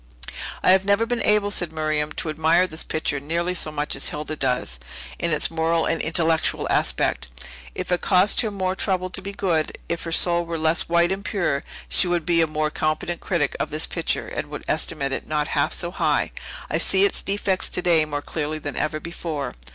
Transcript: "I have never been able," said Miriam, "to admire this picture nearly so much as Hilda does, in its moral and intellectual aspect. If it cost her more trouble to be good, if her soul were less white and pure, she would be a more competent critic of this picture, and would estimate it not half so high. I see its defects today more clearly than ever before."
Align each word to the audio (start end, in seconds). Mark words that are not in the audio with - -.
"I 0.63 0.71
have 0.71 0.83
never 0.83 1.05
been 1.05 1.21
able," 1.21 1.51
said 1.51 1.71
Miriam, 1.71 2.11
"to 2.13 2.29
admire 2.31 2.65
this 2.65 2.83
picture 2.83 3.19
nearly 3.19 3.53
so 3.53 3.71
much 3.71 3.95
as 3.95 4.09
Hilda 4.09 4.35
does, 4.35 4.79
in 5.19 5.29
its 5.29 5.51
moral 5.51 5.85
and 5.85 6.01
intellectual 6.01 6.65
aspect. 6.71 7.27
If 7.75 7.91
it 7.91 8.01
cost 8.01 8.41
her 8.41 8.49
more 8.49 8.73
trouble 8.75 9.11
to 9.11 9.21
be 9.21 9.31
good, 9.31 9.77
if 9.87 10.01
her 10.05 10.11
soul 10.11 10.43
were 10.43 10.57
less 10.57 10.89
white 10.89 11.11
and 11.11 11.23
pure, 11.23 11.63
she 11.87 12.07
would 12.07 12.25
be 12.25 12.41
a 12.41 12.47
more 12.47 12.71
competent 12.71 13.21
critic 13.21 13.55
of 13.59 13.69
this 13.69 13.85
picture, 13.85 14.27
and 14.27 14.49
would 14.49 14.63
estimate 14.67 15.11
it 15.11 15.27
not 15.27 15.49
half 15.49 15.71
so 15.71 15.91
high. 15.91 16.31
I 16.67 16.79
see 16.79 17.05
its 17.05 17.21
defects 17.21 17.69
today 17.69 18.03
more 18.05 18.23
clearly 18.23 18.57
than 18.57 18.75
ever 18.75 18.99
before." 18.99 19.53